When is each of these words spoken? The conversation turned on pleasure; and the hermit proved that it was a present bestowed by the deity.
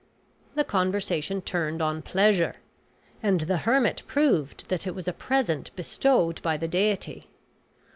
The 0.55 0.63
conversation 0.63 1.43
turned 1.43 1.79
on 1.79 2.01
pleasure; 2.01 2.55
and 3.21 3.41
the 3.41 3.57
hermit 3.69 4.01
proved 4.07 4.67
that 4.69 4.87
it 4.87 4.95
was 4.95 5.07
a 5.07 5.13
present 5.13 5.69
bestowed 5.75 6.41
by 6.41 6.57
the 6.57 6.67
deity. 6.67 7.27